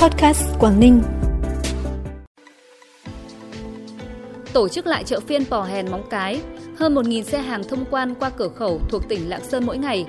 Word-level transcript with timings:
Podcast 0.00 0.42
Quảng 0.58 0.80
Ninh. 0.80 1.02
Tổ 4.52 4.68
chức 4.68 4.86
lại 4.86 5.04
chợ 5.04 5.20
phiên 5.20 5.44
Pò 5.44 5.62
Hèn 5.62 5.90
Móng 5.90 6.06
Cái, 6.10 6.40
hơn 6.76 6.94
1.000 6.94 7.22
xe 7.22 7.38
hàng 7.38 7.64
thông 7.64 7.84
quan 7.90 8.14
qua 8.14 8.30
cửa 8.30 8.48
khẩu 8.48 8.80
thuộc 8.88 9.08
tỉnh 9.08 9.28
Lạng 9.28 9.44
Sơn 9.44 9.66
mỗi 9.66 9.78
ngày. 9.78 10.06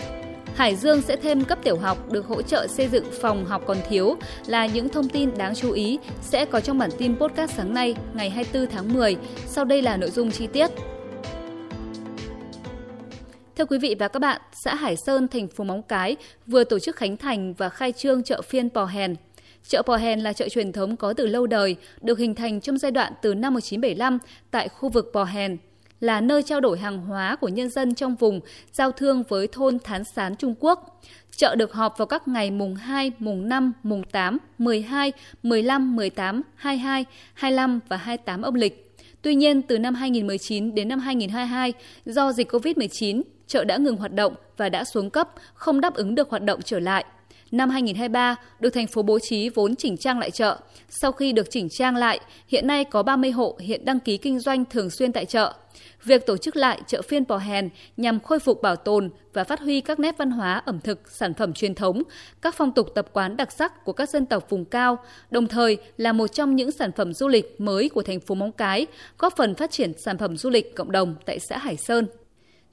Hải 0.56 0.76
Dương 0.76 1.02
sẽ 1.02 1.16
thêm 1.16 1.44
cấp 1.44 1.60
tiểu 1.64 1.78
học 1.78 2.12
được 2.12 2.28
hỗ 2.28 2.42
trợ 2.42 2.68
xây 2.68 2.88
dựng 2.88 3.06
phòng 3.22 3.46
học 3.46 3.62
còn 3.68 3.78
thiếu 3.90 4.16
là 4.46 4.66
những 4.66 4.90
thông 4.90 5.10
tin 5.10 5.38
đáng 5.38 5.56
chú 5.56 5.72
ý 5.72 6.00
sẽ 6.22 6.46
có 6.46 6.60
trong 6.60 6.78
bản 6.78 6.90
tin 6.98 7.16
podcast 7.20 7.52
sáng 7.58 7.74
nay 7.74 7.96
ngày 8.14 8.30
24 8.30 8.72
tháng 8.72 8.94
10. 8.94 9.18
Sau 9.48 9.66
đây 9.66 9.82
là 9.82 9.98
nội 9.98 10.10
dung 10.12 10.32
chi 10.32 10.48
tiết. 10.48 10.72
Thưa 13.58 13.66
quý 13.66 13.78
vị 13.78 13.96
và 14.00 14.08
các 14.08 14.20
bạn, 14.20 14.42
xã 14.64 14.76
Hải 14.76 14.96
Sơn, 15.06 15.28
thành 15.28 15.48
phố 15.48 15.64
Móng 15.64 15.82
Cái 15.88 16.16
vừa 16.48 16.64
tổ 16.64 16.80
chức 16.80 16.96
khánh 16.96 17.18
thành 17.18 17.54
và 17.54 17.70
khai 17.70 17.92
trương 17.92 18.24
chợ 18.24 18.42
phiên 18.42 18.70
Pò 18.70 18.86
Hèn. 18.86 19.16
Chợ 19.68 19.82
Pò 19.82 19.96
Hèn 19.96 20.20
là 20.20 20.34
chợ 20.34 20.50
truyền 20.50 20.72
thống 20.72 20.98
có 20.98 21.14
từ 21.14 21.28
lâu 21.28 21.48
đời, 21.48 21.76
được 22.02 22.20
hình 22.20 22.36
thành 22.36 22.62
trong 22.62 22.78
giai 22.78 22.92
đoạn 22.92 23.14
từ 23.22 23.34
năm 23.34 23.54
1975 23.54 24.18
tại 24.52 24.68
khu 24.70 24.90
vực 24.90 25.12
Pò 25.14 25.24
Hèn, 25.24 25.58
là 26.00 26.22
nơi 26.22 26.44
trao 26.44 26.60
đổi 26.60 26.80
hàng 26.80 26.98
hóa 26.98 27.36
của 27.36 27.48
nhân 27.48 27.70
dân 27.70 27.96
trong 27.96 28.16
vùng, 28.16 28.40
giao 28.74 28.92
thương 28.92 29.24
với 29.30 29.48
thôn 29.48 29.80
Thán 29.80 30.04
Sán 30.04 30.36
Trung 30.36 30.56
Quốc. 30.60 31.02
Chợ 31.36 31.56
được 31.56 31.74
họp 31.74 31.98
vào 31.98 32.06
các 32.06 32.28
ngày 32.28 32.52
mùng 32.52 32.76
2, 32.76 33.12
mùng 33.20 33.50
5, 33.50 33.74
mùng 33.84 34.04
8, 34.04 34.38
12, 34.58 35.12
15, 35.44 35.96
18, 35.96 36.42
22, 36.56 37.06
25 37.34 37.80
và 37.88 37.98
28 37.98 38.42
âm 38.42 38.54
lịch. 38.54 38.98
Tuy 39.22 39.36
nhiên, 39.36 39.62
từ 39.62 39.80
năm 39.80 39.96
2019 39.96 40.76
đến 40.76 40.88
năm 40.88 41.00
2022, 41.00 41.74
do 42.06 42.32
dịch 42.32 42.52
COVID-19, 42.52 43.22
chợ 43.48 43.64
đã 43.64 43.78
ngừng 43.78 43.96
hoạt 43.96 44.14
động 44.14 44.34
và 44.58 44.70
đã 44.70 44.84
xuống 44.84 45.10
cấp, 45.10 45.30
không 45.54 45.82
đáp 45.82 45.94
ứng 45.94 46.16
được 46.16 46.30
hoạt 46.30 46.44
động 46.44 46.62
trở 46.62 46.80
lại. 46.80 47.06
Năm 47.52 47.70
2023, 47.70 48.36
được 48.60 48.70
thành 48.70 48.88
phố 48.88 49.02
bố 49.02 49.20
trí 49.20 49.50
vốn 49.50 49.76
chỉnh 49.76 49.98
trang 49.98 50.20
lại 50.20 50.32
chợ. 50.32 50.60
Sau 50.90 51.12
khi 51.12 51.32
được 51.32 51.50
chỉnh 51.50 51.70
trang 51.70 51.96
lại, 51.96 52.20
hiện 52.48 52.68
nay 52.68 52.84
có 52.84 53.04
30 53.04 53.32
hộ 53.32 53.58
hiện 53.60 53.86
đăng 53.86 54.00
ký 54.00 54.18
kinh 54.18 54.40
doanh 54.40 54.66
thường 54.66 54.90
xuyên 54.90 55.12
tại 55.12 55.26
chợ. 55.26 55.54
Việc 56.04 56.26
tổ 56.26 56.38
chức 56.38 56.56
lại 56.56 56.82
chợ 56.88 57.02
phiên 57.02 57.26
Pò 57.26 57.38
Hèn 57.38 57.70
nhằm 57.98 58.20
khôi 58.20 58.40
phục 58.40 58.62
bảo 58.62 58.76
tồn 58.76 59.10
và 59.34 59.44
phát 59.44 59.60
huy 59.60 59.82
các 59.82 60.00
nét 60.00 60.18
văn 60.18 60.32
hóa 60.32 60.62
ẩm 60.66 60.80
thực, 60.80 61.12
sản 61.12 61.34
phẩm 61.34 61.54
truyền 61.54 61.76
thống, 61.76 62.04
các 62.42 62.56
phong 62.58 62.72
tục 62.72 62.88
tập 62.96 63.08
quán 63.14 63.38
đặc 63.38 63.52
sắc 63.52 63.86
của 63.86 63.94
các 63.94 64.10
dân 64.10 64.26
tộc 64.26 64.50
vùng 64.50 64.66
cao, 64.66 64.98
đồng 65.32 65.48
thời 65.48 65.78
là 65.98 66.14
một 66.14 66.28
trong 66.28 66.56
những 66.56 66.72
sản 66.72 66.92
phẩm 66.92 67.14
du 67.14 67.28
lịch 67.28 67.62
mới 67.62 67.90
của 67.90 68.04
thành 68.04 68.20
phố 68.20 68.36
Móng 68.36 68.52
Cái, 68.52 68.88
góp 69.18 69.34
phần 69.38 69.56
phát 69.56 69.72
triển 69.72 69.92
sản 69.98 70.18
phẩm 70.18 70.38
du 70.38 70.50
lịch 70.50 70.76
cộng 70.76 70.92
đồng 70.92 71.16
tại 71.26 71.40
xã 71.40 71.58
Hải 71.58 71.78
Sơn. 71.78 72.08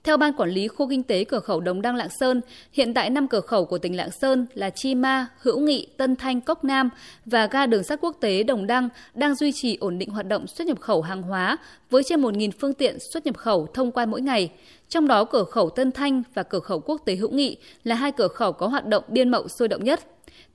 Theo 0.04 0.16
Ban 0.16 0.32
Quản 0.32 0.50
lý 0.50 0.68
Khu 0.68 0.88
Kinh 0.88 1.02
tế 1.02 1.24
Cửa 1.24 1.40
khẩu 1.40 1.60
Đồng 1.60 1.82
Đăng 1.82 1.96
Lạng 1.96 2.08
Sơn, 2.20 2.40
hiện 2.72 2.94
tại 2.94 3.10
5 3.10 3.28
cửa 3.28 3.40
khẩu 3.40 3.64
của 3.64 3.78
tỉnh 3.78 3.96
Lạng 3.96 4.10
Sơn 4.10 4.46
là 4.54 4.70
Chi 4.70 4.94
Ma, 4.94 5.26
Hữu 5.38 5.58
Nghị, 5.60 5.86
Tân 5.96 6.16
Thanh, 6.16 6.40
Cốc 6.40 6.64
Nam 6.64 6.90
và 7.26 7.46
ga 7.46 7.66
đường 7.66 7.82
sắt 7.82 8.00
quốc 8.00 8.16
tế 8.20 8.42
Đồng 8.42 8.66
Đăng 8.66 8.88
đang 9.14 9.34
duy 9.34 9.52
trì 9.52 9.76
ổn 9.76 9.98
định 9.98 10.10
hoạt 10.10 10.26
động 10.26 10.46
xuất 10.46 10.66
nhập 10.66 10.80
khẩu 10.80 11.02
hàng 11.02 11.22
hóa 11.22 11.56
với 11.90 12.02
trên 12.02 12.22
1.000 12.22 12.50
phương 12.60 12.74
tiện 12.74 12.96
xuất 13.12 13.26
nhập 13.26 13.36
khẩu 13.36 13.66
thông 13.74 13.92
quan 13.92 14.10
mỗi 14.10 14.20
ngày. 14.20 14.50
Trong 14.88 15.08
đó 15.08 15.24
cửa 15.24 15.44
khẩu 15.44 15.70
Tân 15.70 15.92
Thanh 15.92 16.22
và 16.34 16.42
cửa 16.42 16.60
khẩu 16.60 16.80
quốc 16.80 17.02
tế 17.04 17.16
Hữu 17.16 17.30
Nghị 17.30 17.56
là 17.84 17.94
hai 17.94 18.12
cửa 18.12 18.28
khẩu 18.28 18.52
có 18.52 18.66
hoạt 18.66 18.86
động 18.86 19.04
biên 19.08 19.28
mậu 19.28 19.48
sôi 19.48 19.68
động 19.68 19.84
nhất. 19.84 20.00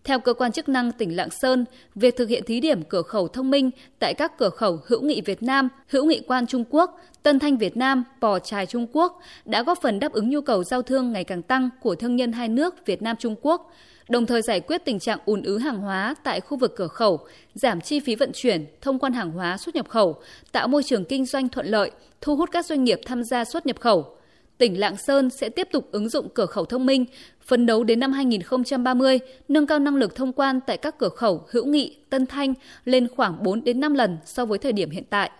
Theo 0.03 0.19
cơ 0.19 0.33
quan 0.33 0.51
chức 0.51 0.69
năng 0.69 0.91
tỉnh 0.91 1.15
Lạng 1.15 1.29
Sơn, 1.29 1.65
việc 1.95 2.17
thực 2.17 2.29
hiện 2.29 2.43
thí 2.43 2.59
điểm 2.59 2.83
cửa 2.83 3.01
khẩu 3.01 3.27
thông 3.27 3.51
minh 3.51 3.71
tại 3.99 4.13
các 4.13 4.37
cửa 4.37 4.49
khẩu 4.49 4.79
hữu 4.87 5.01
nghị 5.01 5.21
Việt 5.21 5.43
Nam, 5.43 5.69
hữu 5.87 6.05
nghị 6.05 6.21
quan 6.27 6.47
Trung 6.47 6.63
Quốc, 6.69 6.99
Tân 7.23 7.39
Thanh 7.39 7.57
Việt 7.57 7.77
Nam, 7.77 8.03
Pò 8.21 8.39
Trài 8.39 8.65
Trung 8.65 8.87
Quốc 8.93 9.19
đã 9.45 9.63
góp 9.63 9.81
phần 9.81 9.99
đáp 9.99 10.11
ứng 10.11 10.29
nhu 10.29 10.41
cầu 10.41 10.63
giao 10.63 10.81
thương 10.81 11.11
ngày 11.11 11.23
càng 11.23 11.41
tăng 11.41 11.69
của 11.81 11.95
thương 11.95 12.15
nhân 12.15 12.31
hai 12.31 12.49
nước 12.49 12.85
Việt 12.85 13.01
Nam 13.01 13.15
Trung 13.19 13.35
Quốc, 13.41 13.71
đồng 14.09 14.25
thời 14.25 14.41
giải 14.41 14.59
quyết 14.59 14.85
tình 14.85 14.99
trạng 14.99 15.19
ùn 15.25 15.43
ứ 15.43 15.57
hàng 15.57 15.77
hóa 15.77 16.15
tại 16.23 16.39
khu 16.39 16.57
vực 16.57 16.73
cửa 16.75 16.87
khẩu, 16.87 17.19
giảm 17.53 17.81
chi 17.81 17.99
phí 17.99 18.15
vận 18.15 18.31
chuyển, 18.33 18.65
thông 18.81 18.99
quan 18.99 19.13
hàng 19.13 19.31
hóa 19.31 19.57
xuất 19.57 19.75
nhập 19.75 19.89
khẩu, 19.89 20.15
tạo 20.51 20.67
môi 20.67 20.83
trường 20.83 21.05
kinh 21.05 21.25
doanh 21.25 21.49
thuận 21.49 21.67
lợi, 21.67 21.91
thu 22.21 22.35
hút 22.35 22.49
các 22.51 22.65
doanh 22.65 22.83
nghiệp 22.83 22.99
tham 23.05 23.23
gia 23.23 23.45
xuất 23.45 23.65
nhập 23.65 23.79
khẩu 23.79 24.17
tỉnh 24.57 24.79
Lạng 24.79 24.97
Sơn 24.97 25.29
sẽ 25.29 25.49
tiếp 25.49 25.67
tục 25.71 25.87
ứng 25.91 26.09
dụng 26.09 26.29
cửa 26.33 26.45
khẩu 26.45 26.65
thông 26.65 26.85
minh, 26.85 27.05
phấn 27.41 27.65
đấu 27.65 27.83
đến 27.83 27.99
năm 27.99 28.11
2030 28.11 29.19
nâng 29.47 29.67
cao 29.67 29.79
năng 29.79 29.95
lực 29.95 30.15
thông 30.15 30.33
quan 30.33 30.59
tại 30.67 30.77
các 30.77 30.97
cửa 30.97 31.09
khẩu 31.09 31.45
Hữu 31.49 31.65
Nghị, 31.65 31.97
Tân 32.09 32.25
Thanh 32.25 32.53
lên 32.85 33.07
khoảng 33.15 33.43
4 33.43 33.63
đến 33.63 33.79
5 33.79 33.93
lần 33.93 34.17
so 34.25 34.45
với 34.45 34.57
thời 34.57 34.73
điểm 34.73 34.89
hiện 34.89 35.03
tại. 35.09 35.31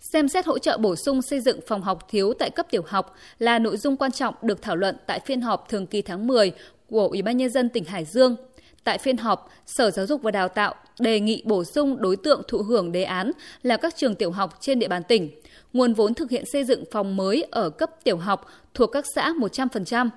Xem 0.00 0.28
xét 0.28 0.46
hỗ 0.46 0.58
trợ 0.58 0.78
bổ 0.78 0.96
sung 0.96 1.22
xây 1.22 1.40
dựng 1.40 1.60
phòng 1.66 1.82
học 1.82 2.06
thiếu 2.10 2.32
tại 2.38 2.50
cấp 2.50 2.66
tiểu 2.70 2.82
học 2.86 3.14
là 3.38 3.58
nội 3.58 3.76
dung 3.76 3.96
quan 3.96 4.12
trọng 4.12 4.34
được 4.42 4.62
thảo 4.62 4.76
luận 4.76 4.96
tại 5.06 5.20
phiên 5.20 5.40
họp 5.40 5.68
thường 5.68 5.86
kỳ 5.86 6.02
tháng 6.02 6.26
10 6.26 6.52
của 6.86 7.08
Ủy 7.08 7.22
ban 7.22 7.36
nhân 7.36 7.50
dân 7.50 7.68
tỉnh 7.68 7.84
Hải 7.84 8.04
Dương. 8.04 8.36
Tại 8.84 8.98
phiên 8.98 9.16
họp, 9.16 9.50
Sở 9.66 9.90
Giáo 9.90 10.06
dục 10.06 10.22
và 10.22 10.30
Đào 10.30 10.48
tạo 10.48 10.74
đề 11.00 11.20
nghị 11.20 11.42
bổ 11.44 11.64
sung 11.64 11.96
đối 12.00 12.16
tượng 12.16 12.42
thụ 12.48 12.58
hưởng 12.58 12.92
đề 12.92 13.02
án 13.02 13.32
là 13.62 13.76
các 13.76 13.96
trường 13.96 14.14
tiểu 14.14 14.30
học 14.30 14.58
trên 14.60 14.78
địa 14.78 14.88
bàn 14.88 15.02
tỉnh 15.08 15.30
nguồn 15.72 15.94
vốn 15.94 16.14
thực 16.14 16.30
hiện 16.30 16.44
xây 16.52 16.64
dựng 16.64 16.84
phòng 16.90 17.16
mới 17.16 17.46
ở 17.50 17.70
cấp 17.70 17.90
tiểu 18.04 18.16
học 18.16 18.46
thuộc 18.74 18.92
các 18.92 19.04
xã 19.14 19.32
100%, 19.32 20.08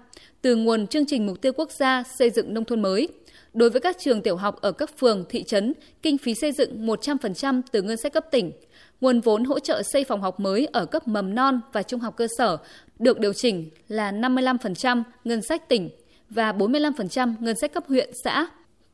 từ 0.42 0.56
nguồn 0.56 0.88
chương 0.88 1.06
trình 1.06 1.26
mục 1.26 1.42
tiêu 1.42 1.54
quốc 1.54 1.72
gia 1.72 2.04
xây 2.20 2.30
dựng 2.30 2.54
nông 2.54 2.66
thôn 2.66 2.82
mới. 2.82 3.08
Đối 3.54 3.70
với 3.70 3.82
các 3.82 3.98
trường 4.00 4.22
tiểu 4.22 4.36
học 4.36 4.62
ở 4.62 4.72
các 4.72 4.98
phường, 4.98 5.26
thị 5.30 5.44
trấn, 5.44 5.74
kinh 6.02 6.18
phí 6.18 6.34
xây 6.36 6.52
dựng 6.52 6.88
100% 6.88 7.62
từ 7.72 7.82
ngân 7.82 7.98
sách 7.98 8.14
cấp 8.14 8.26
tỉnh. 8.32 8.52
Nguồn 9.02 9.20
vốn 9.20 9.44
hỗ 9.44 9.60
trợ 9.60 9.82
xây 9.94 10.04
phòng 10.04 10.22
học 10.22 10.40
mới 10.40 10.68
ở 10.72 10.86
cấp 10.86 11.08
mầm 11.08 11.36
non 11.36 11.62
và 11.74 11.84
trung 11.84 12.00
học 12.00 12.16
cơ 12.18 12.28
sở 12.38 12.58
được 13.00 13.20
điều 13.20 13.34
chỉnh 13.34 13.70
là 13.88 14.12
55% 14.12 15.04
ngân 15.24 15.42
sách 15.42 15.70
tỉnh 15.70 15.90
và 16.30 16.52
45% 16.52 17.34
ngân 17.40 17.56
sách 17.56 17.74
cấp 17.74 17.84
huyện, 17.88 18.10
xã. 18.24 18.48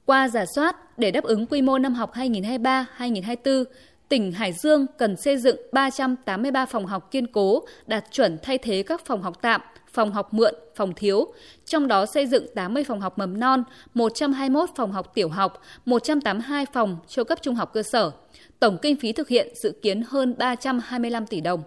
Qua 0.07 0.27
giả 0.27 0.45
soát, 0.45 0.99
để 0.99 1.11
đáp 1.11 1.23
ứng 1.23 1.45
quy 1.45 1.61
mô 1.61 1.77
năm 1.77 1.93
học 1.93 2.13
2023-2024, 2.13 3.63
tỉnh 4.09 4.31
Hải 4.31 4.53
Dương 4.53 4.85
cần 4.97 5.15
xây 5.15 5.37
dựng 5.37 5.57
383 5.71 6.65
phòng 6.65 6.85
học 6.85 7.11
kiên 7.11 7.27
cố 7.27 7.63
đạt 7.87 8.03
chuẩn 8.11 8.37
thay 8.43 8.57
thế 8.57 8.83
các 8.83 9.05
phòng 9.05 9.21
học 9.21 9.41
tạm, 9.41 9.61
phòng 9.93 10.11
học 10.11 10.33
mượn, 10.33 10.53
phòng 10.75 10.93
thiếu, 10.93 11.33
trong 11.65 11.87
đó 11.87 12.05
xây 12.05 12.27
dựng 12.27 12.45
80 12.55 12.83
phòng 12.83 13.01
học 13.01 13.17
mầm 13.17 13.39
non, 13.39 13.63
121 13.93 14.69
phòng 14.75 14.91
học 14.91 15.11
tiểu 15.13 15.29
học, 15.29 15.61
182 15.85 16.65
phòng 16.73 16.97
cho 17.07 17.23
cấp 17.23 17.39
trung 17.41 17.55
học 17.55 17.73
cơ 17.73 17.83
sở. 17.83 18.11
Tổng 18.59 18.77
kinh 18.81 18.95
phí 18.95 19.11
thực 19.11 19.27
hiện 19.27 19.47
dự 19.55 19.71
kiến 19.81 20.03
hơn 20.07 20.35
325 20.37 21.25
tỷ 21.25 21.41
đồng. 21.41 21.63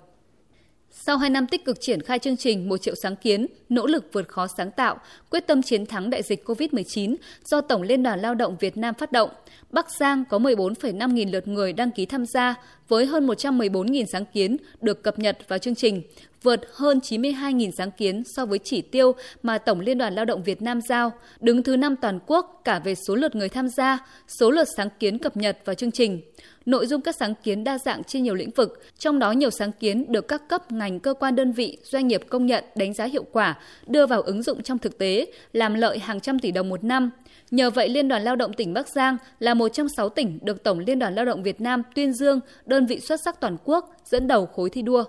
Sau 0.92 1.16
2 1.16 1.30
năm 1.30 1.46
tích 1.46 1.64
cực 1.64 1.80
triển 1.80 2.02
khai 2.02 2.18
chương 2.18 2.36
trình 2.36 2.68
một 2.68 2.76
triệu 2.82 2.94
sáng 3.02 3.16
kiến, 3.16 3.46
nỗ 3.68 3.86
lực 3.86 4.04
vượt 4.12 4.28
khó 4.28 4.46
sáng 4.56 4.70
tạo, 4.70 4.98
quyết 5.30 5.46
tâm 5.46 5.62
chiến 5.62 5.86
thắng 5.86 6.10
đại 6.10 6.22
dịch 6.22 6.44
COVID-19 6.44 7.16
do 7.44 7.60
Tổng 7.60 7.82
Liên 7.82 8.02
đoàn 8.02 8.20
Lao 8.20 8.34
động 8.34 8.56
Việt 8.60 8.76
Nam 8.76 8.94
phát 8.94 9.12
động, 9.12 9.30
Bắc 9.70 9.86
Giang 10.00 10.24
có 10.24 10.38
14,5 10.38 11.12
nghìn 11.12 11.30
lượt 11.30 11.48
người 11.48 11.72
đăng 11.72 11.90
ký 11.90 12.06
tham 12.06 12.26
gia 12.26 12.54
với 12.90 13.06
hơn 13.06 13.26
114.000 13.26 14.04
sáng 14.12 14.24
kiến 14.32 14.56
được 14.80 15.02
cập 15.02 15.18
nhật 15.18 15.38
vào 15.48 15.58
chương 15.58 15.74
trình, 15.74 16.02
vượt 16.42 16.60
hơn 16.74 16.98
92.000 16.98 17.70
sáng 17.78 17.90
kiến 17.90 18.22
so 18.36 18.46
với 18.46 18.58
chỉ 18.58 18.82
tiêu 18.82 19.12
mà 19.42 19.58
Tổng 19.58 19.80
Liên 19.80 19.98
đoàn 19.98 20.14
Lao 20.14 20.24
động 20.24 20.42
Việt 20.42 20.62
Nam 20.62 20.80
giao, 20.80 21.12
đứng 21.40 21.62
thứ 21.62 21.76
năm 21.76 21.96
toàn 21.96 22.18
quốc 22.26 22.60
cả 22.64 22.78
về 22.78 22.94
số 22.94 23.14
lượt 23.14 23.34
người 23.34 23.48
tham 23.48 23.68
gia, 23.68 23.98
số 24.28 24.50
lượt 24.50 24.68
sáng 24.76 24.88
kiến 24.98 25.18
cập 25.18 25.36
nhật 25.36 25.58
vào 25.64 25.74
chương 25.74 25.90
trình. 25.90 26.20
Nội 26.66 26.86
dung 26.86 27.00
các 27.00 27.14
sáng 27.18 27.34
kiến 27.42 27.64
đa 27.64 27.78
dạng 27.78 28.04
trên 28.04 28.22
nhiều 28.22 28.34
lĩnh 28.34 28.50
vực, 28.50 28.82
trong 28.98 29.18
đó 29.18 29.32
nhiều 29.32 29.50
sáng 29.50 29.72
kiến 29.72 30.12
được 30.12 30.28
các 30.28 30.48
cấp 30.48 30.72
ngành 30.72 31.00
cơ 31.00 31.14
quan 31.14 31.36
đơn 31.36 31.52
vị, 31.52 31.78
doanh 31.82 32.08
nghiệp 32.08 32.22
công 32.28 32.46
nhận 32.46 32.64
đánh 32.76 32.94
giá 32.94 33.04
hiệu 33.04 33.24
quả, 33.32 33.58
đưa 33.86 34.06
vào 34.06 34.22
ứng 34.22 34.42
dụng 34.42 34.62
trong 34.62 34.78
thực 34.78 34.98
tế, 34.98 35.26
làm 35.52 35.74
lợi 35.74 35.98
hàng 35.98 36.20
trăm 36.20 36.38
tỷ 36.38 36.50
đồng 36.50 36.68
một 36.68 36.84
năm. 36.84 37.10
Nhờ 37.50 37.70
vậy, 37.70 37.88
Liên 37.88 38.08
đoàn 38.08 38.22
Lao 38.22 38.36
động 38.36 38.52
tỉnh 38.52 38.74
Bắc 38.74 38.88
Giang 38.88 39.16
là 39.38 39.54
một 39.54 39.68
trong 39.68 39.88
sáu 39.88 40.08
tỉnh 40.08 40.38
được 40.42 40.62
Tổng 40.62 40.78
Liên 40.78 40.98
đoàn 40.98 41.14
Lao 41.14 41.24
động 41.24 41.42
Việt 41.42 41.60
Nam 41.60 41.82
tuyên 41.94 42.12
dương 42.12 42.40
đơn 42.66 42.86
vị 42.86 43.00
xuất 43.00 43.20
sắc 43.20 43.40
toàn 43.40 43.56
quốc 43.64 43.94
dẫn 44.04 44.28
đầu 44.28 44.46
khối 44.46 44.70
thi 44.70 44.82
đua. 44.82 45.04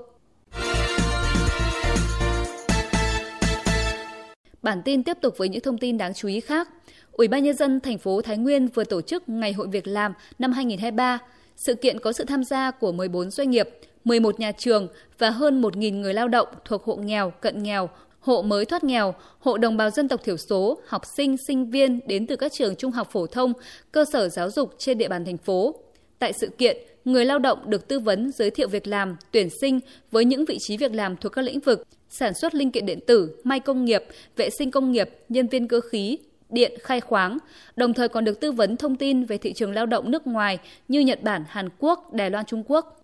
Bản 4.62 4.82
tin 4.86 5.04
tiếp 5.04 5.18
tục 5.22 5.38
với 5.38 5.50
những 5.50 5.62
thông 5.62 5.78
tin 5.78 5.98
đáng 5.98 6.14
chú 6.14 6.28
ý 6.28 6.40
khác. 6.40 6.70
Ủy 7.12 7.28
ban 7.28 7.44
nhân 7.44 7.56
dân 7.56 7.80
thành 7.80 7.98
phố 7.98 8.22
Thái 8.22 8.38
Nguyên 8.38 8.68
vừa 8.68 8.84
tổ 8.84 9.02
chức 9.02 9.30
Ngày 9.30 9.54
hội 9.54 9.68
việc 9.68 9.88
làm 9.88 10.14
năm 10.40 10.52
2023. 10.52 11.20
Sự 11.56 11.76
kiện 11.76 12.00
có 12.00 12.12
sự 12.12 12.24
tham 12.24 12.44
gia 12.44 12.72
của 12.72 12.92
14 12.92 13.32
doanh 13.32 13.50
nghiệp, 13.50 13.70
11 14.04 14.40
nhà 14.40 14.52
trường 14.52 14.88
và 15.18 15.30
hơn 15.30 15.62
1.000 15.62 16.00
người 16.00 16.14
lao 16.14 16.28
động 16.28 16.48
thuộc 16.66 16.84
hộ 16.84 16.96
nghèo, 16.96 17.30
cận 17.30 17.64
nghèo, 17.64 17.90
hộ 18.22 18.42
mới 18.42 18.66
thoát 18.66 18.84
nghèo, 18.84 19.14
hộ 19.40 19.58
đồng 19.58 19.78
bào 19.78 19.90
dân 19.90 20.08
tộc 20.08 20.24
thiểu 20.24 20.38
số, 20.38 20.82
học 20.88 21.02
sinh, 21.18 21.36
sinh 21.48 21.70
viên 21.70 22.00
đến 22.08 22.28
từ 22.28 22.36
các 22.36 22.52
trường 22.54 22.76
trung 22.76 22.92
học 22.92 23.10
phổ 23.12 23.28
thông, 23.28 23.54
cơ 23.92 24.06
sở 24.14 24.30
giáo 24.30 24.50
dục 24.50 24.76
trên 24.78 24.98
địa 24.98 25.08
bàn 25.08 25.26
thành 25.26 25.38
phố. 25.38 25.76
Tại 26.20 26.34
sự 26.34 26.50
kiện, 26.58 26.78
người 27.06 27.26
lao 27.26 27.40
động 27.40 27.70
được 27.70 27.88
tư 27.88 28.00
vấn 28.00 28.32
giới 28.32 28.52
thiệu 28.52 28.68
việc 28.68 28.88
làm, 28.88 29.16
tuyển 29.32 29.48
sinh 29.62 29.80
với 30.12 30.26
những 30.26 30.46
vị 30.46 30.58
trí 30.60 30.78
việc 30.78 30.94
làm 30.94 31.18
thuộc 31.18 31.32
các 31.32 31.42
lĩnh 31.42 31.60
vực 31.60 31.84
sản 32.10 32.34
xuất 32.34 32.56
linh 32.56 32.72
kiện 32.72 32.86
điện 32.86 33.00
tử, 33.08 33.36
may 33.44 33.60
công 33.60 33.86
nghiệp, 33.86 34.04
vệ 34.36 34.50
sinh 34.50 34.72
công 34.72 34.92
nghiệp, 34.92 35.10
nhân 35.30 35.48
viên 35.48 35.68
cơ 35.68 35.82
khí, 35.92 36.18
điện, 36.50 36.72
khai 36.84 37.02
khoáng, 37.02 37.38
đồng 37.76 37.94
thời 37.94 38.10
còn 38.10 38.26
được 38.26 38.40
tư 38.40 38.52
vấn 38.52 38.78
thông 38.78 38.96
tin 38.96 39.26
về 39.26 39.38
thị 39.38 39.54
trường 39.54 39.74
lao 39.74 39.86
động 39.86 40.12
nước 40.12 40.28
ngoài 40.28 40.60
như 40.88 41.00
Nhật 41.00 41.24
Bản, 41.24 41.44
Hàn 41.48 41.70
Quốc, 41.80 42.14
Đài 42.14 42.30
Loan, 42.30 42.46
Trung 42.46 42.64
Quốc. 42.68 43.01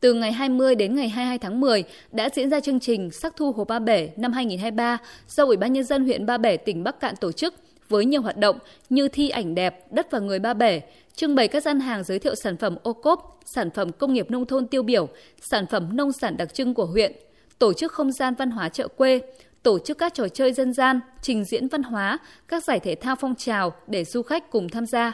Từ 0.00 0.14
ngày 0.14 0.32
20 0.32 0.74
đến 0.74 0.94
ngày 0.94 1.08
22 1.08 1.38
tháng 1.38 1.60
10 1.60 1.84
đã 2.12 2.28
diễn 2.34 2.50
ra 2.50 2.60
chương 2.60 2.80
trình 2.80 3.10
Sắc 3.10 3.36
thu 3.36 3.52
Hồ 3.52 3.64
Ba 3.64 3.78
Bể 3.78 4.10
năm 4.16 4.32
2023 4.32 4.98
do 5.28 5.44
Ủy 5.44 5.56
ban 5.56 5.72
Nhân 5.72 5.84
dân 5.84 6.04
huyện 6.04 6.26
Ba 6.26 6.38
Bể, 6.38 6.56
tỉnh 6.56 6.84
Bắc 6.84 7.00
Cạn 7.00 7.16
tổ 7.16 7.32
chức 7.32 7.54
với 7.88 8.04
nhiều 8.04 8.22
hoạt 8.22 8.36
động 8.36 8.58
như 8.90 9.08
thi 9.08 9.28
ảnh 9.28 9.54
đẹp, 9.54 9.92
đất 9.92 10.10
và 10.10 10.18
người 10.18 10.38
ba 10.38 10.54
bể, 10.54 10.80
trưng 11.14 11.34
bày 11.34 11.48
các 11.48 11.62
gian 11.62 11.80
hàng 11.80 12.04
giới 12.04 12.18
thiệu 12.18 12.34
sản 12.34 12.56
phẩm 12.56 12.76
ô 12.82 12.92
cốp, 12.92 13.40
sản 13.44 13.70
phẩm 13.70 13.92
công 13.92 14.12
nghiệp 14.12 14.30
nông 14.30 14.46
thôn 14.46 14.66
tiêu 14.66 14.82
biểu, 14.82 15.08
sản 15.40 15.66
phẩm 15.66 15.96
nông 15.96 16.12
sản 16.12 16.36
đặc 16.36 16.54
trưng 16.54 16.74
của 16.74 16.86
huyện, 16.86 17.12
tổ 17.58 17.72
chức 17.72 17.92
không 17.92 18.12
gian 18.12 18.34
văn 18.34 18.50
hóa 18.50 18.68
chợ 18.68 18.88
quê, 18.88 19.20
tổ 19.62 19.78
chức 19.78 19.98
các 19.98 20.14
trò 20.14 20.28
chơi 20.28 20.52
dân 20.52 20.72
gian, 20.72 21.00
trình 21.22 21.44
diễn 21.44 21.68
văn 21.68 21.82
hóa, 21.82 22.18
các 22.48 22.64
giải 22.64 22.80
thể 22.80 22.94
thao 22.94 23.16
phong 23.16 23.34
trào 23.34 23.72
để 23.86 24.04
du 24.04 24.22
khách 24.22 24.50
cùng 24.50 24.68
tham 24.68 24.86
gia. 24.86 25.12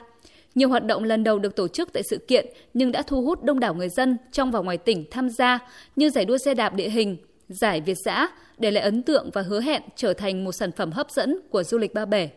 Nhiều 0.54 0.68
hoạt 0.68 0.86
động 0.86 1.04
lần 1.04 1.24
đầu 1.24 1.38
được 1.38 1.56
tổ 1.56 1.68
chức 1.68 1.92
tại 1.92 2.02
sự 2.10 2.18
kiện 2.28 2.46
nhưng 2.74 2.92
đã 2.92 3.02
thu 3.02 3.22
hút 3.22 3.42
đông 3.42 3.60
đảo 3.60 3.74
người 3.74 3.88
dân 3.88 4.16
trong 4.32 4.50
và 4.50 4.60
ngoài 4.60 4.78
tỉnh 4.78 5.04
tham 5.10 5.28
gia 5.28 5.58
như 5.96 6.10
giải 6.10 6.24
đua 6.24 6.38
xe 6.38 6.54
đạp 6.54 6.74
địa 6.74 6.88
hình, 6.88 7.16
giải 7.48 7.80
Việt 7.80 7.96
giã 8.04 8.28
để 8.58 8.70
lại 8.70 8.84
ấn 8.84 9.02
tượng 9.02 9.30
và 9.32 9.42
hứa 9.42 9.60
hẹn 9.60 9.82
trở 9.96 10.12
thành 10.12 10.44
một 10.44 10.52
sản 10.52 10.72
phẩm 10.72 10.92
hấp 10.92 11.10
dẫn 11.10 11.38
của 11.50 11.62
du 11.62 11.78
lịch 11.78 11.94
Ba 11.94 12.04
Bể. 12.04 12.28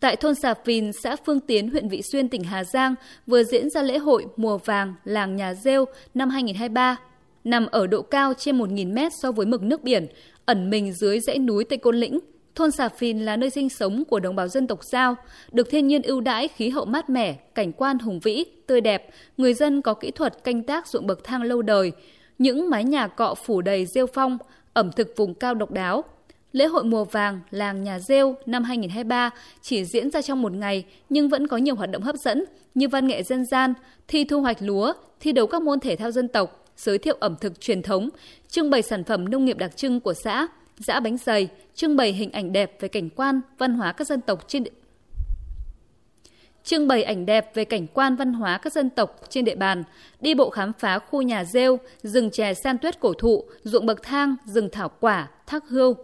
Tại 0.00 0.16
thôn 0.16 0.34
Sà 0.34 0.54
Phìn, 0.54 0.90
xã 0.92 1.16
Phương 1.26 1.40
Tiến, 1.40 1.70
huyện 1.70 1.88
Vị 1.88 2.02
Xuyên, 2.12 2.28
tỉnh 2.28 2.44
Hà 2.44 2.64
Giang 2.64 2.94
vừa 3.26 3.44
diễn 3.44 3.70
ra 3.70 3.82
lễ 3.82 3.98
hội 3.98 4.26
Mùa 4.36 4.58
Vàng 4.58 4.94
Làng 5.04 5.36
Nhà 5.36 5.54
Rêu 5.54 5.84
năm 6.14 6.30
2023. 6.30 6.96
Nằm 7.44 7.66
ở 7.66 7.86
độ 7.86 8.02
cao 8.02 8.32
trên 8.38 8.58
1.000 8.58 8.92
mét 8.92 9.12
so 9.22 9.32
với 9.32 9.46
mực 9.46 9.62
nước 9.62 9.82
biển, 9.82 10.06
ẩn 10.44 10.70
mình 10.70 10.92
dưới 10.92 11.20
dãy 11.20 11.38
núi 11.38 11.64
Tây 11.64 11.78
Côn 11.78 11.96
Lĩnh, 11.96 12.18
thôn 12.54 12.70
Sà 12.70 12.88
Phìn 12.88 13.18
là 13.18 13.36
nơi 13.36 13.50
sinh 13.50 13.68
sống 13.68 14.04
của 14.04 14.20
đồng 14.20 14.36
bào 14.36 14.48
dân 14.48 14.66
tộc 14.66 14.84
Giao, 14.84 15.16
được 15.52 15.70
thiên 15.70 15.86
nhiên 15.86 16.02
ưu 16.02 16.20
đãi 16.20 16.48
khí 16.48 16.68
hậu 16.68 16.84
mát 16.84 17.10
mẻ, 17.10 17.32
cảnh 17.54 17.72
quan 17.72 17.98
hùng 17.98 18.20
vĩ, 18.20 18.44
tươi 18.66 18.80
đẹp, 18.80 19.10
người 19.36 19.54
dân 19.54 19.82
có 19.82 19.94
kỹ 19.94 20.10
thuật 20.10 20.44
canh 20.44 20.62
tác 20.62 20.86
ruộng 20.86 21.06
bậc 21.06 21.24
thang 21.24 21.42
lâu 21.42 21.62
đời, 21.62 21.92
những 22.38 22.70
mái 22.70 22.84
nhà 22.84 23.08
cọ 23.08 23.34
phủ 23.34 23.60
đầy 23.62 23.86
rêu 23.86 24.06
phong, 24.06 24.38
ẩm 24.72 24.90
thực 24.92 25.16
vùng 25.16 25.34
cao 25.34 25.54
độc 25.54 25.70
đáo. 25.70 26.04
Lễ 26.52 26.66
hội 26.66 26.84
mùa 26.84 27.04
vàng 27.04 27.40
làng 27.50 27.82
nhà 27.82 27.98
rêu 27.98 28.34
năm 28.46 28.64
2023 28.64 29.30
chỉ 29.62 29.84
diễn 29.84 30.10
ra 30.10 30.22
trong 30.22 30.42
một 30.42 30.52
ngày 30.52 30.84
nhưng 31.08 31.28
vẫn 31.28 31.46
có 31.46 31.56
nhiều 31.56 31.74
hoạt 31.74 31.90
động 31.90 32.02
hấp 32.02 32.16
dẫn 32.16 32.44
như 32.74 32.88
văn 32.88 33.06
nghệ 33.06 33.22
dân 33.22 33.44
gian, 33.44 33.74
thi 34.08 34.24
thu 34.24 34.40
hoạch 34.40 34.56
lúa, 34.60 34.92
thi 35.20 35.32
đấu 35.32 35.46
các 35.46 35.62
môn 35.62 35.80
thể 35.80 35.96
thao 35.96 36.10
dân 36.10 36.28
tộc, 36.28 36.64
giới 36.76 36.98
thiệu 36.98 37.16
ẩm 37.20 37.36
thực 37.40 37.60
truyền 37.60 37.82
thống, 37.82 38.08
trưng 38.48 38.70
bày 38.70 38.82
sản 38.82 39.04
phẩm 39.04 39.30
nông 39.30 39.44
nghiệp 39.44 39.58
đặc 39.58 39.76
trưng 39.76 40.00
của 40.00 40.14
xã, 40.14 40.46
giã 40.78 41.00
bánh 41.00 41.16
dày, 41.16 41.48
trưng 41.74 41.96
bày 41.96 42.12
hình 42.12 42.32
ảnh 42.32 42.52
đẹp 42.52 42.76
về 42.80 42.88
cảnh 42.88 43.08
quan, 43.10 43.40
văn 43.58 43.74
hóa 43.74 43.92
các 43.92 44.06
dân 44.06 44.20
tộc 44.20 44.44
trên 44.48 44.64
trưng 46.64 46.88
bày 46.88 47.02
ảnh 47.02 47.26
đẹp 47.26 47.54
về 47.54 47.64
cảnh 47.64 47.86
quan 47.86 48.16
văn 48.16 48.32
hóa 48.32 48.58
các 48.58 48.72
dân 48.72 48.90
tộc 48.90 49.20
trên 49.28 49.44
địa 49.44 49.54
bàn, 49.54 49.84
đi 50.20 50.34
bộ 50.34 50.50
khám 50.50 50.72
phá 50.78 50.98
khu 50.98 51.22
nhà 51.22 51.44
rêu, 51.44 51.78
rừng 52.02 52.30
chè 52.30 52.54
san 52.54 52.78
tuyết 52.78 53.00
cổ 53.00 53.12
thụ, 53.12 53.44
ruộng 53.62 53.86
bậc 53.86 54.02
thang, 54.02 54.36
rừng 54.44 54.68
thảo 54.72 54.90
quả, 55.00 55.28
thác 55.46 55.68
hươu. 55.68 55.96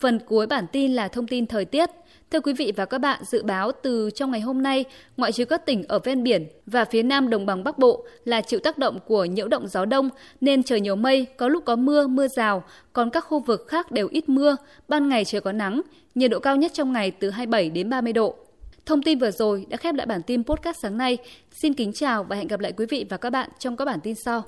Phần 0.00 0.18
cuối 0.18 0.46
bản 0.46 0.66
tin 0.72 0.92
là 0.92 1.08
thông 1.08 1.26
tin 1.26 1.46
thời 1.46 1.64
tiết. 1.64 1.90
Thưa 2.30 2.40
quý 2.40 2.52
vị 2.52 2.72
và 2.76 2.84
các 2.84 2.98
bạn, 2.98 3.24
dự 3.24 3.42
báo 3.42 3.72
từ 3.82 4.10
trong 4.10 4.30
ngày 4.30 4.40
hôm 4.40 4.62
nay, 4.62 4.84
ngoại 5.16 5.32
trừ 5.32 5.44
các 5.44 5.66
tỉnh 5.66 5.84
ở 5.88 5.98
ven 5.98 6.22
biển 6.22 6.46
và 6.66 6.84
phía 6.84 7.02
nam 7.02 7.30
đồng 7.30 7.46
bằng 7.46 7.64
Bắc 7.64 7.78
Bộ 7.78 8.04
là 8.24 8.40
chịu 8.40 8.60
tác 8.60 8.78
động 8.78 8.98
của 9.06 9.24
nhiễu 9.24 9.48
động 9.48 9.68
gió 9.68 9.84
đông 9.84 10.08
nên 10.40 10.62
trời 10.62 10.80
nhiều 10.80 10.96
mây, 10.96 11.26
có 11.36 11.48
lúc 11.48 11.64
có 11.64 11.76
mưa, 11.76 12.06
mưa 12.06 12.28
rào, 12.28 12.64
còn 12.92 13.10
các 13.10 13.20
khu 13.20 13.40
vực 13.40 13.66
khác 13.68 13.92
đều 13.92 14.08
ít 14.10 14.28
mưa, 14.28 14.56
ban 14.88 15.08
ngày 15.08 15.24
trời 15.24 15.40
có 15.40 15.52
nắng, 15.52 15.82
nhiệt 16.14 16.30
độ 16.30 16.38
cao 16.38 16.56
nhất 16.56 16.72
trong 16.74 16.92
ngày 16.92 17.10
từ 17.10 17.30
27 17.30 17.70
đến 17.70 17.90
30 17.90 18.12
độ. 18.12 18.34
Thông 18.86 19.02
tin 19.02 19.18
vừa 19.18 19.30
rồi 19.30 19.66
đã 19.68 19.76
khép 19.76 19.94
lại 19.94 20.06
bản 20.06 20.22
tin 20.22 20.44
podcast 20.44 20.78
sáng 20.78 20.98
nay. 20.98 21.18
Xin 21.52 21.74
kính 21.74 21.92
chào 21.92 22.24
và 22.24 22.36
hẹn 22.36 22.48
gặp 22.48 22.60
lại 22.60 22.72
quý 22.72 22.86
vị 22.86 23.06
và 23.10 23.16
các 23.16 23.30
bạn 23.30 23.50
trong 23.58 23.76
các 23.76 23.84
bản 23.84 24.00
tin 24.00 24.14
sau. 24.14 24.44